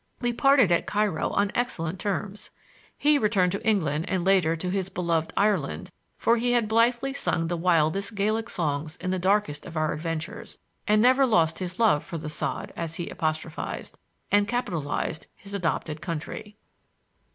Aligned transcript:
We 0.19 0.33
parted 0.33 0.71
at 0.71 0.87
Cairo 0.87 1.29
on 1.29 1.51
excellent 1.53 1.99
terms. 1.99 2.49
He 2.97 3.19
returned 3.19 3.51
to 3.51 3.63
England 3.63 4.09
and 4.09 4.25
later 4.25 4.55
to 4.55 4.71
his 4.71 4.89
beloved 4.89 5.31
Ireland, 5.37 5.91
for 6.17 6.37
he 6.37 6.53
had 6.53 6.67
blithely 6.67 7.13
sung 7.13 7.45
the 7.49 7.55
wildest 7.55 8.15
Gaelic 8.15 8.49
songs 8.49 8.95
in 8.95 9.11
the 9.11 9.19
darkest 9.19 9.61
days 9.61 9.67
of 9.67 9.77
our 9.77 9.93
adventures, 9.93 10.57
and 10.87 11.03
never 11.03 11.27
lost 11.27 11.59
his 11.59 11.77
love 11.79 12.03
for 12.03 12.17
The 12.17 12.31
Sod, 12.31 12.73
as 12.75 12.95
he 12.95 13.09
apostrophized—and 13.11 14.47
capitalized—his 14.47 15.53
adopted 15.53 16.01
country. 16.01 16.57